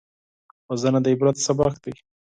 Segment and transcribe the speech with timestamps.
[0.69, 1.93] وژنه د عبرت سبق دی